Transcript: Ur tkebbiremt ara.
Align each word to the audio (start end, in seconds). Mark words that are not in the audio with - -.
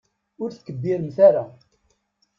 Ur 0.41 0.49
tkebbiremt 0.51 1.17
ara. 1.27 1.43